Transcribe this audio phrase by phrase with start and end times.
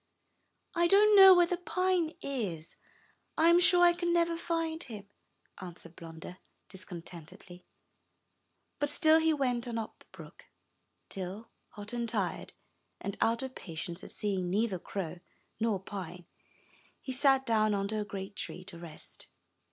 [0.73, 2.77] '1 don't know where the pine is,—
[3.37, 5.07] I am sure I can never find him,"
[5.59, 6.39] answered Blunder,
[6.69, 7.67] discontentedly;
[8.79, 10.45] but still he went on up the brook,
[11.07, 12.53] till, hot and tired,
[12.99, 15.19] and out of patience at seeing neither crow
[15.59, 16.25] nor pine,
[16.99, 19.27] he sat down under a great tree to rest.